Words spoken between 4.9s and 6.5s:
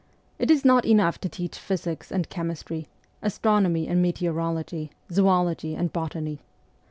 zoology and botany.